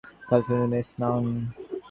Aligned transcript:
কাল 0.29 0.41
সূর্যগ্রহণের 0.45 0.85
স্নান। 0.89 1.23